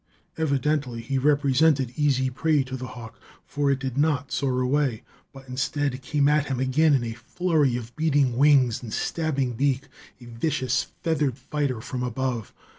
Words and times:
Evidently 0.35 0.99
he 0.99 1.19
represented 1.19 1.93
easy 1.95 2.31
prey 2.31 2.63
to 2.63 2.75
the 2.75 2.87
hawk, 2.97 3.19
for 3.45 3.69
it 3.69 3.77
did 3.77 3.99
not 3.99 4.31
soar 4.31 4.59
away, 4.59 5.03
but 5.31 5.47
instead 5.47 6.01
came 6.01 6.27
at 6.27 6.47
him 6.47 6.59
again 6.59 6.95
in 6.95 7.03
a 7.03 7.13
flurry 7.13 7.75
of 7.77 7.95
beating 7.95 8.35
wings 8.35 8.81
and 8.81 8.91
stabbing 8.93 9.53
beak, 9.53 9.83
a 10.19 10.25
vicious, 10.25 10.87
feathered 11.03 11.37
fighter 11.37 11.81
from 11.81 12.01
above. 12.01 12.51